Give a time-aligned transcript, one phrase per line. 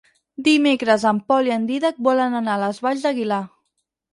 [0.45, 3.43] Dimecres en Pol i en Dídac volen anar a les Valls d'Aguilar.